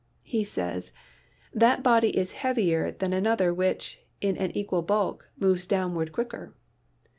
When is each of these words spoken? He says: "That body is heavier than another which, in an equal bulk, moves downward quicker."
He 0.23 0.43
says: 0.43 0.91
"That 1.53 1.83
body 1.83 2.17
is 2.17 2.31
heavier 2.31 2.89
than 2.89 3.13
another 3.13 3.53
which, 3.53 4.01
in 4.19 4.35
an 4.35 4.49
equal 4.57 4.81
bulk, 4.81 5.29
moves 5.37 5.67
downward 5.67 6.11
quicker." 6.11 6.55